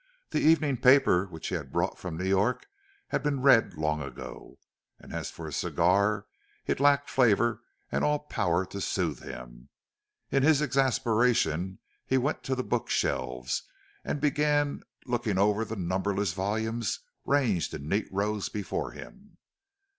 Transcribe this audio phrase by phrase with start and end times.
[0.31, 2.65] The evening paper which he had brought from New York
[3.09, 4.57] had been read long ago,
[4.97, 6.25] and as for his cigar,
[6.65, 9.69] it lacked flavor and all power to soothe him.
[10.31, 13.61] In his exasperation he went to the book shelves,
[14.03, 19.37] and began looking over the numberless volumes ranged in neat rows before him.